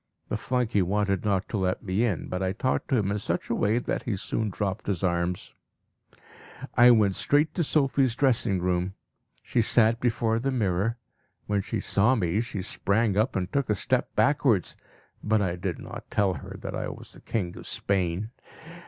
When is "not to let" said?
1.23-1.83